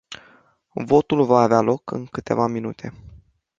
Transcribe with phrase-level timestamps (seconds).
[0.85, 2.93] Votul va avea loc în câteva minute.